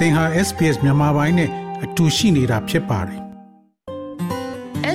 [0.00, 1.50] သင်ဟာ SPS မြန်မာပိုင်းနဲ့
[1.84, 3.20] အတူရှိနေတာဖြစ်ပါတယ်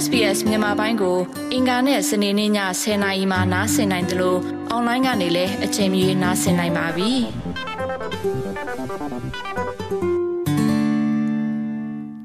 [0.04, 1.18] SBS မြန်မာပိုင်းကို
[1.54, 2.52] အင်ကာနဲ့စနေနေ့ည
[2.82, 4.40] 10:00နာရီမှနားဆင်နိုင်တယ်လို့
[4.70, 7.12] အွန်လိုင်းကနေလည်းအချိန်မီနားဆင်နိုင်ပါပြီ။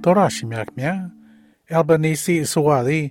[0.05, 0.99] တော်ရရှိမြတ်မြတ်
[1.79, 3.05] Albanese အစိုးရသည်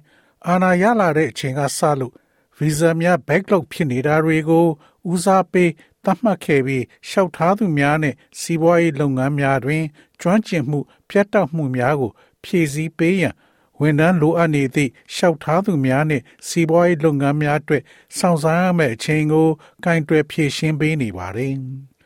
[0.48, 2.14] အာဏာရလာတဲ့အချိန်ကစလို့
[2.60, 4.66] ဗီဇာများ backlog ဖြစ်နေတာတွေကို
[5.12, 5.72] ဦးစားပေး
[6.04, 9.84] သတ်မှတ်ခဲ့ပြီးရှောက်ထားသူများနဲ့စီးပွားရေးလုပ်ငန်းများတွင်
[10.22, 10.80] ကျွမ်းကျင်မှု
[11.10, 12.12] ပြတ်တောက်မှုများကို
[12.44, 13.36] ဖြည့်ဆည်းပေးရန်
[13.80, 17.84] ဝန်ထမ်းလိုအပ်နေသည့်ရှောက်ထားသူများနှင့်စီးပွားရေးလုပ်ငန်းများအတွက်
[18.18, 19.48] ဆောင်စားရမယ့်အချိန်ကို
[19.84, 21.54] ကင်တွယ်ဖြည့်ရှင်းပေးနေပါတယ်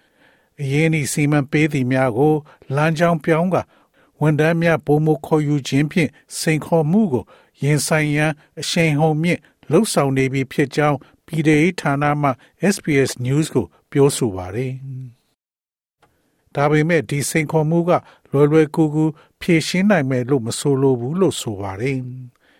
[0.61, 2.33] ။အရေးကြီးစီမံပေးသည်များကို
[2.75, 3.57] လမ်းကြောင်းပြောင်းက
[4.21, 6.09] ဝန်ထမ်းများပုံမခေါ်ယူခြင်းဖြင့်
[6.39, 7.23] စိန်ခေါ်မှုကို
[7.63, 9.39] ရင်ဆိုင်ရန်အရှိန်ဟုန်မြင့်
[9.73, 12.29] လှုပ်ဆောင်နေပြီဖြစ်ကြောင်းပြည်ထောင်ဌာနမှ
[12.73, 14.73] SPS News ကို ပြောဆိုပါတယ်။
[16.55, 17.91] ဒါပေမဲ့ဒီစိန်ခေါ်မှုက
[18.31, 19.05] လွယ်လွယ်ကူကူ
[19.41, 21.97] ဖြေရှင်းနိုင်မယ်လို့မဆိုလိုဘူးလို့ဆိုပါတယ်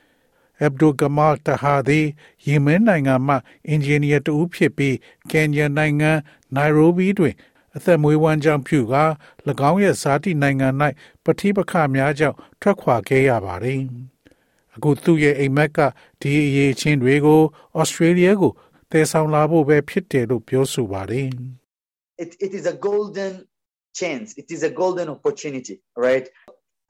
[0.66, 2.02] ။Abdul Gamal Tahadi
[2.46, 3.36] ယီမန်နိုင်ငံမှ
[3.68, 4.98] အင်ဂျင်နီယာတူဖြစ်ပြီး
[5.32, 6.12] ကင်ညာနိုင်ငံ
[6.56, 7.36] နိုင်ရိုဘီတွင်
[7.76, 9.04] အသက်မွေးဝမ်းကြောင်းပြုကာ၎
[9.70, 10.68] င်းရဲ့ဇာတိနိုင်ငံ၌
[11.24, 13.82] ပဋိပက္ခများကြောင့်ထွက်ခွာခဲ့ရပါတယ်။
[14.77, 15.79] အခုသူ့ရဲ့အိမ်မက်က
[16.21, 17.41] ဒီအရေးချင်းတွေကို
[17.79, 18.53] ဩစတြေးလျကို
[18.91, 21.29] တည်ဆောင်လာဖို့ပဲဖြစ်တယ်လို့ပြောဆိုပါတယ်။
[22.23, 23.33] it, it is a golden
[24.01, 26.27] chance it is a golden opportunity right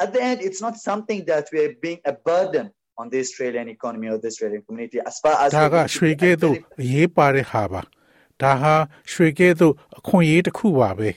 [0.03, 2.67] at the end it's not something that we are being a burden
[3.01, 7.81] on the australian economy or the australian community as far as ဒါကရွှေကဲသို့အရေးပါတဲ့ဟာပါ
[8.43, 8.75] ဒါဟာ
[9.13, 11.11] ရွှေကဲသို့အခွင့်အရေးတစ်ခုပါပဲ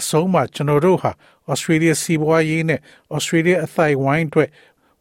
[0.00, 1.12] အဆုံးမှာကျွန်တော်တို့ဟာ
[1.50, 2.80] ဩစတြေးလျစီးပွားရေးနဲ့
[3.14, 4.48] ဩစတြေးလျအသိုက်ဝိုင်းအတွက်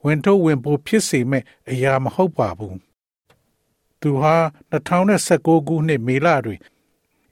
[0.04, 2.78] ဝင်ထုတ်ဝင်ပို့ဖြစ်စေမဲ့အရာမဟုတ်ပါဘူး
[4.00, 4.36] သူဟာ
[4.96, 6.60] 2019ခုနှစ်မေလတွင်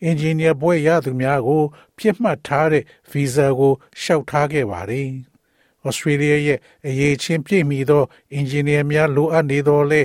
[0.03, 1.63] အင်ဂျင်နီယာဘွဲ့ရသူများကို
[1.97, 5.09] ပြစ်မှတ်ထားတဲ့ဗီဇာကိုရှောက်ထားခဲ့ပါတယ်။
[5.87, 10.03] ဩစတြေးလျရဲ့အရေးချင်းပြည့်မီသောအင်ဂျင်နီယာများလိုအပ်နေတော့လဲ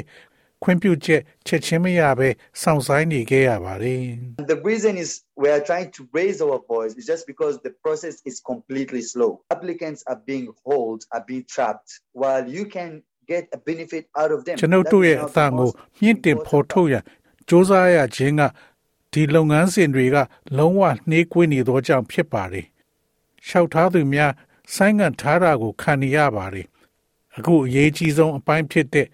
[0.63, 2.29] ခွင့်ပြုချက်ချက်ချင်းမရဘဲ
[2.61, 4.03] စောင့်ဆိုင်းနေခဲ့ရပါတယ်
[4.53, 5.09] The reason is
[5.43, 9.31] we are trying to raise our voice is just because the process is completely slow.
[9.55, 11.89] Applicants are being held, are being trapped,
[12.21, 12.91] while you can
[13.31, 14.55] get a benefit out of them.
[14.61, 15.69] ကျွန်ုပ်တို့ရဲ့အသံကို
[16.01, 18.41] မြင့်တင်ဖော်ထုတ်ရန်စ조사ရခြင်းက
[19.13, 20.17] ဒီလုပ်ငန်းစဉ်တွေက
[20.57, 22.65] လုံးဝနှေးကွေးနေသောကြောင့်ဖြစ်ပါတယ်။
[23.47, 24.31] ရှောက်ထားသူများ
[24.75, 26.67] ဆိုင်းငံ့ထားတာကိုခံနေရပါတယ်။
[27.37, 29.07] အခုအရေးကြီးဆုံးအပိုင်းဖြစ်တဲ့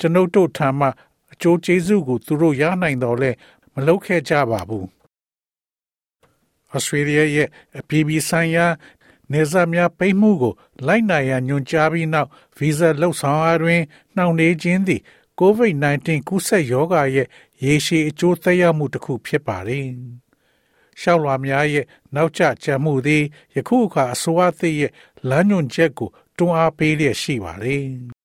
[0.00, 0.86] ကျွန်ုပ်တို့ထံမှ
[1.32, 3.30] အကျိုးကျေးဇူးကိုသူတို့ရနိုင်တော့လဲ
[3.74, 4.86] မလုပ်ခဲ့ကြပါဘူး။
[6.76, 8.66] Australia ရဲ့အပြည်ပြည်ဆိုင်ရာ
[9.32, 10.54] နေဇာများပိတ်မှုကို
[10.86, 12.28] လိုက်နိုင်ရန်ညွှန်ကြားပြီးနောက်
[12.58, 13.80] ဗီဇာလှုပ်ဆောင်အားတွင်
[14.16, 15.00] နှောင့်နှေးခြင်းသည်
[15.40, 17.28] COVID-19 ကူးစက်ရောဂါရဲ့
[17.64, 19.86] ရေရှည်အကျိုးသက်ရောက်မှုတစ်ခုဖြစ်ပါတယ်။
[21.00, 23.24] ရှောက်လွာများရဲ့နောက်ကျကြံမှုသည်
[23.54, 24.92] ယခုအခါအစိုးရသစ်ရဲ့
[25.28, 27.84] လမ်းညွှန်ချက်ကိုတွန်းအားပေးလျက်ရှိပါတယ်။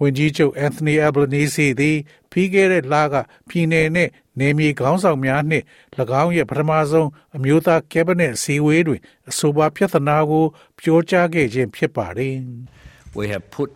[0.00, 1.96] ဝန်ကြီးချုပ်အန်သိုနီအယ်ဘလနီစီသည်
[2.30, 3.14] ပြီးခဲ့တဲ့လက
[3.48, 4.08] ပြည်내နဲ့
[4.40, 5.64] နေမြေခေါင်းဆောင်များနှင့်၎
[6.22, 10.44] င်းရဲ့ပထမဆုံးအမျိုးသားကက်ဘနက်စီဝေးတွင်အဆိုပါပြဿနာကို
[10.80, 12.34] ပြောကြားခဲ့ခြင်းဖြစ်ပါတယ်။
[13.20, 13.70] We have put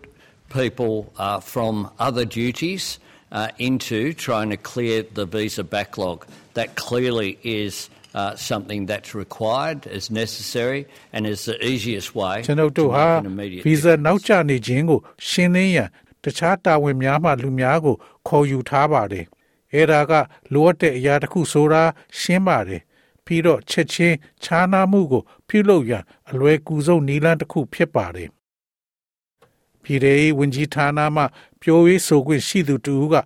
[0.59, 1.73] people uh, from
[2.07, 2.83] other duties
[3.31, 6.25] uh, into trying to clear the visa backlog.
[6.55, 12.73] That clearly is uh, something that's required, is necessary, and is the easiest way ကျွန်ုပ်
[12.73, 15.89] to တို့ဟာ make an immediate ဗီဇာနောက်ကျနေခြင်းကိုရှင်းလင်းရန်
[16.24, 17.96] တခြားတာဝန်များမှလူများကို
[18.28, 19.26] ခေါ်ယူထားပါတယ်။
[19.74, 20.12] အဲဒါက
[20.52, 21.82] လိုအပ်တဲ့အရာတစ်ခုဆိုတာ
[22.18, 22.82] ရှင်းပါတယ်။
[23.24, 28.28] ပြီးတော့ချက်ချင်းခြားနားမှုကို ပြုလုပ်ရန်အလွယ်ကူဆုံးနည်းလမ်းတစ်ခုဖြစ်ပါတယ်။
[29.82, 31.24] ပြည်ထောင်ဝန်ကြီးဌာနမှ
[31.62, 33.16] ပြောရေးဆိုခွင့်ရှိသူတူက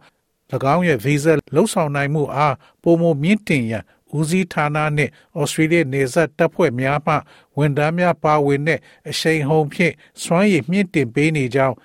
[0.75, 3.85] ၎င်းရဲ့ဗီဇာလုံဆောင်နိုင်မှုအားပုံမမြင့်တင်ရန်
[4.17, 7.15] ဦးစီးဌာနနှင့်ဩစတြေးလျနေဆက်တပ်ဖွဲ့များမှ
[7.57, 11.77] ဝန်ထမ်းများပါဝင်တဲ့အရှိန်ဟုန်ဖြင့်စွမ်းရည်မြင့်တင်ပေးနေကြောင်း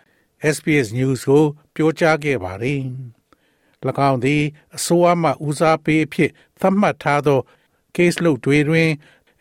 [0.51, 1.43] SBS News ကို
[1.75, 2.81] ပြောကြားခဲ့ပါတယ်။၎
[4.09, 4.43] င်းသည်
[4.75, 7.39] အစိုးရမှဦးစားပေးအဖြစ်သတ်မှတ်ထားသော
[7.95, 8.89] case လုပ်တွေတွင်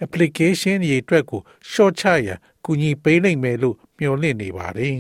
[0.05, 1.41] application ရေအတွက်ကို
[1.71, 4.97] short ချရန်ကူညီပေးနိုင်မယ်လို့မျှော်လင့်နေပါတယ်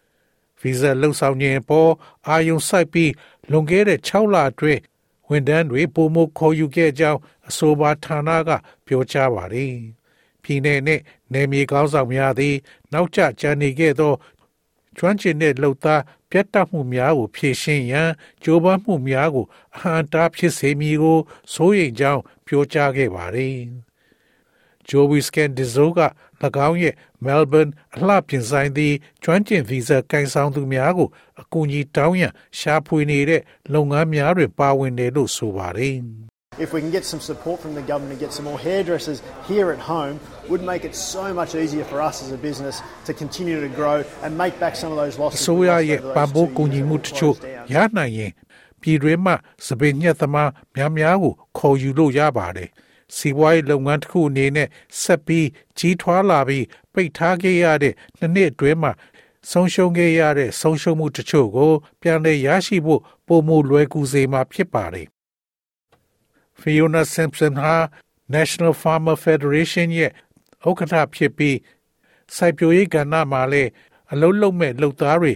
[0.60, 1.92] ။visa လုံဆောင်ခြင်းအပေါ်
[2.28, 3.12] အာယုံစိုက်ပြီး
[3.50, 4.80] လွန်ခဲ့တဲ့6လအတွင်း
[5.28, 8.50] ဝန်ထမ်းတွေပုံမခေါ်ယူခဲ့ကြောင်းအဆိုပါဌာနက
[8.86, 9.74] ပြောကြားပါတယ်။
[10.44, 11.00] ပြည်내နဲ့
[11.32, 12.54] နယ်မြေကောင်းဆောင်များသည်
[12.92, 14.12] နောက်ကျကျန်နေခဲ့သော
[14.96, 18.10] ကျွမ်းကျင်တဲ့လှုပ်သားပြတ်တက်မှုများကိုဖြည့်ရှင်းရန်
[18.42, 19.46] ကြိုးပမ်းမှုများကို
[19.76, 21.18] အဟံတားဖြစ်စေမည်ကို
[21.52, 23.58] စိုးရိမ်ကြောင်းပြောကြားခဲ့ပါတယ်။
[24.88, 26.00] Joey Scandizo က၎
[26.68, 26.94] င်းရဲ့
[27.24, 31.08] Melbourne အလှပြင်ဆိုင်သည့်ကျွမ်းကျင်ဗီဇာကိုင်ဆောင်သူများကို
[31.40, 33.42] အကူအညီတောင်းရန်ရှာဖွေနေတဲ့
[33.72, 35.96] လုပ်ငန်းများတွင်ပါဝင်တယ်လို့ဆိုပါတယ်။
[36.58, 39.70] If we can get some support from the government and get some more hairdressers here
[39.72, 43.60] at home, would make it so much easier for us as a business to continue
[43.60, 45.40] to grow and make back some of those အ losses.
[45.46, 47.08] စိုး we ရ lost ရဲ့ over ပံ those ပိုး two ကူညီ years မှု when တ
[47.08, 47.66] we ချို့ closed down.
[47.74, 48.32] ရနိုင်ရင်
[48.80, 49.32] ပြည်တွင်းမှ
[49.66, 52.68] စပင်ညက်သမားများများကိုခေါ်ယူလို့ရပါတယ်။
[53.16, 54.68] စီးပွားရေးလုပ်ငန်းတစ်ခုအနေနဲ့
[55.02, 55.48] ဆက်ပြီး
[55.78, 58.92] ကြီးထွားလာပြီးပိတ်ထားခဲ့ရတဲ့နှစ်နှစ်အတွင်းမှာ
[59.50, 65.08] ဆုံးရှုံးခဲ့ရတဲ့ဆုံးရှုံးမှုတချို့ကို ပြန်လည်ရရှိဖို့ပုံမလွယ်ကူစေမှာဖြစ်ပါတယ်။
[66.64, 67.76] Fiona Simpson ဟာ
[68.36, 70.10] National Farmer Federation ရဲ့
[70.68, 71.58] ဥက္ကဋ္ဌဖြစ်ပြီး
[72.36, 73.70] စိုက်ပျိုးရေးကဏ္ဍမှာလည်း
[74.12, 75.32] အလုံးလုံးမဲ့လှုပ်သားတွေ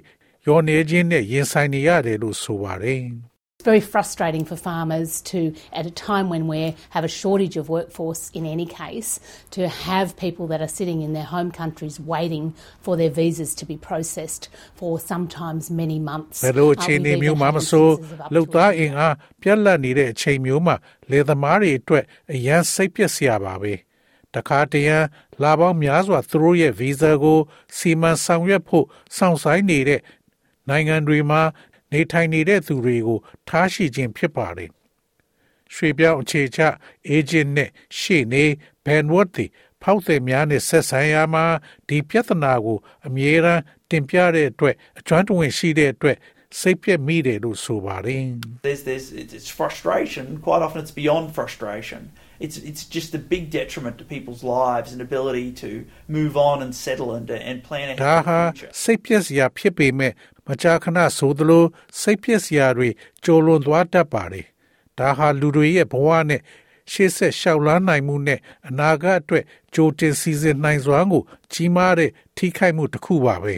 [0.46, 3.02] ရောနေခြင်းနဲ့ရင်ဆိုင်နေရတယ်လို့ဆိုပါတယ်။
[3.59, 5.39] It's very frustrating for farmers to,
[5.71, 9.09] at a time when we have a shortage of workforce in any case,
[9.51, 12.45] to have people that are sitting in their home countries waiting
[12.81, 14.49] for their visas to be processed
[14.79, 16.37] for sometimes many months.
[16.45, 18.71] ဘယ်လို Uh, အခြေအနေ we've မျိုး even မှ had မဆို instances of up လှုပ် to သား
[18.73, 20.75] a အင်အားပြက်လက်နေတဲ့အချိန်မျိုးမှာ
[21.11, 22.03] လေသမားတွေအတွက်
[22.33, 23.73] အရန်စိတ်ပျက်စရာပါပဲ
[24.35, 24.97] တခါတရံ
[25.43, 27.39] လာပေါင်းများစွာသူတို့ရဲ့ဗီဇာကို
[27.77, 28.85] စီမံဆောင်ရွက်ဖို့
[29.17, 30.01] စောင့်ဆိုင်နေတဲ့
[30.69, 31.41] နိုင်ငံတွေမှာ
[31.92, 33.18] နေထိုင်နေတဲ့သူတွေကို
[33.48, 34.70] ထားရှိခြင်းဖြစ်ပါတယ်
[35.74, 36.60] ရွှေပြောင်းအခြေချ
[37.08, 38.44] အေဂျင့်နဲ့ရှေ့နေ
[38.84, 39.46] ဘန်ဝတ်တီ
[39.82, 41.44] ဖောက်သည်များနဲ့ဆက်ဆံရမှာ
[41.88, 46.16] ဒီပြဿနာကို အမြဲတမ်းတင်ပြတဲ့အတွက်အကျွမ်းတဝင်ရှိတဲ့အတွက်
[46.60, 48.24] စိတ်ပြက်မိတယ်လို့ဆိုပါတယ်
[48.66, 50.24] there's there's it's it's frustration.
[50.46, 52.00] Quite often, it's beyond frustration.
[52.44, 55.70] It's it's just a big detriment to people's lives and ability to
[56.18, 58.72] move on and settle and and plan ahead ဒါ for ဟာ the future.
[58.82, 60.12] စိတ်ပြက်စရာဖြစ်ပေမဲ့
[60.48, 61.64] မကြာခဏဆိုသလို
[62.00, 62.88] စိတ်ပြက်စရာတွေ
[63.24, 64.46] ကြိုလွန်သွားတတ်ပါတယ်
[64.98, 66.42] ဒါဟာလူတွေရဲ့ဘဝနဲ့
[66.92, 71.22] ရှေ့ဆက်လျှောက်လန်းနိုင်မှုနဲ့အနာဂတ်အတွက်ကြိုတင်စီစဉ်နိုင်စွာကို
[71.52, 73.56] ကြီးမားတဲ့ထိခိုက်မှုတစ်ခုပါပဲ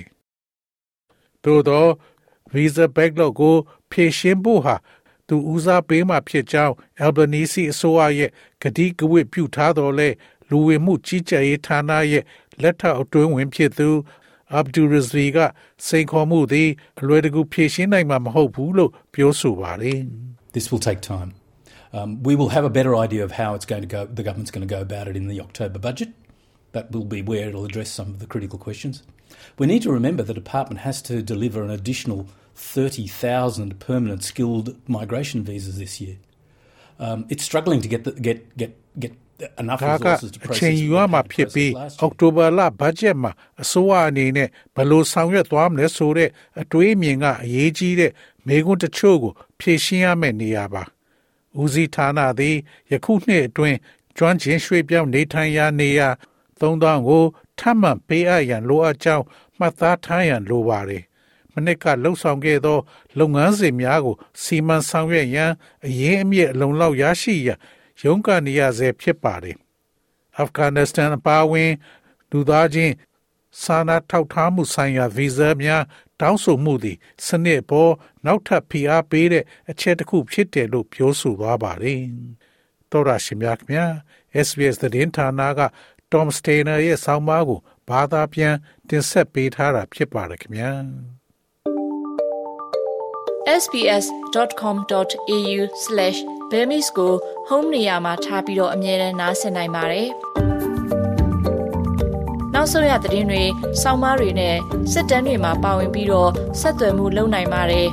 [1.45, 1.87] သို့သော
[2.53, 3.57] visa backlog ကို
[3.91, 4.77] ဖြည့်ရှင်းဖို့ဟာ
[5.29, 8.31] သူဦးစားပေးမှဖြစ်ကြောင်း Albanese အစိုးရရဲ့
[8.63, 10.09] ကတိကဝတ်ပြုထားတော်လဲ
[10.51, 12.25] လူဝင်မှုကြီးကြပ်ရေးဌာနရဲ့
[12.63, 13.89] လက်ထောက်အတွင်းဝင်ဖြစ်သူ
[14.60, 15.38] Abdul Rizvi က
[15.88, 20.00] စိန်ခေါ်မှုသည်အလွယ်တကူဖြည့်ရှင်းနိုင်မှာမဟုတ်ဘူးလို့ပြောဆိုပါတယ်
[20.56, 21.32] This will take time.
[21.98, 24.06] Um, we will have a better idea of how it's going to go.
[24.06, 26.10] The government's going to go about it in the October budget.
[26.76, 29.04] That will be where it'll address some of the critical questions.
[29.58, 35.44] We need to remember the department has to deliver an additional 30,000 permanent skilled migration
[35.44, 36.18] visas this year.
[37.00, 39.29] Um, it's struggling to get the, get get get enough
[39.85, 40.59] ဒါက resources to အ process.
[40.59, 42.01] ချိန် it ယူ we ရ had မှာ to ဖြစ် process ပြီး last year.
[42.01, 43.31] အောက်တိုဘာလဘတ်ဂျက်မှာ
[43.63, 46.29] အစိုးရအနေနဲ့ဘယ်လိုဆောင်ရွက်သွားမလဲဆိုတဲ့
[46.61, 48.13] အတွေးအမြင်ကအရေးကြီးတဲ့
[48.47, 50.83] မေးခွန်းတချို့ကို ဖြေရှင်းရမယ့်နေရာပါ
[51.61, 52.57] ဦးစီးဌာနသည်
[52.91, 53.79] ယခုနှစ်အတွင်း
[54.17, 56.09] ကျွမ်းကျင်ရွှေ့ပြောင်းနေထိုင်ရာနေရာ
[56.61, 57.25] 3000ကို
[57.59, 59.25] ထပ်မံပေးအပ်ရန်လိုအပ်ကြောင်း
[59.59, 61.05] မှတ်သားထားရန်လိုပါတယ်
[61.53, 62.79] မနစ်ကလှုပ်ဆောင်ခဲ့သော
[63.19, 65.51] လုပ်ငန်းစဉ်များကိုစီမံဆောင်ရွက်ရန်
[65.87, 67.59] အရေးအမြစ်အလုံးလောက်ရရှိရန်
[68.05, 69.57] ရုန်းကန်နေရဆဲဖြစ်ပါတယ်။
[70.39, 71.73] အာဖဂန်နစ္စတန်အပါအဝင်
[72.31, 72.95] လူသားချင်း
[73.63, 75.83] စာနာထောက်ထားမှုဆိုင်ရာဗီဇာများ
[76.21, 77.93] တောင်းဆိုမှုသည်စနစ်ပေါ်
[78.27, 82.01] နောက်ထပ်ဖိအားပေးတဲ့အချက်တစ်ခုဖြစ်တယ်လို့ပြောဆိုသွားပါတယ်။
[82.91, 83.91] တော်ရရှိမြခင်
[84.47, 85.61] SBS သတင်းဌာနက
[86.13, 88.55] Tom Steiner ရဲ့ဆောင်းပါးကိုဘာသာပြန်
[88.89, 90.73] တင်ဆက်ပေးထားတာဖြစ်ပါတယ်ခင်ဗျာ။
[96.51, 97.15] sbs.com.au/bemis ကို
[97.49, 100.09] home နေရာမှာထားပြီးတော့အမြဲတမ်းနှာစင်နိုင်ပါတယ်။
[102.55, 103.43] နောက်ဆုံးရသတင်းတွေ၊
[103.83, 104.57] စောင်းမားတွေနဲ့
[104.93, 106.31] စစ်တမ်းတွေမှာပါဝင်ပြီးတော့
[106.61, 107.89] ဆက်သွယ်မှုလုပ်နိုင်ပါတယ်။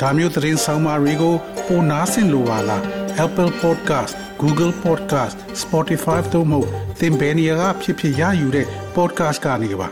[0.00, 1.34] ဒါမျိုးသတင်းဆောင်မတွေကို
[1.66, 6.59] ပိုနားဆင်လိုပါလား Apple Podcast Google Podcast Spotify တို့မှာ
[6.99, 9.89] သင်ပင်ရာဖြစ်ဖြစ်ရယူတဲ့ podcast ကနေပါ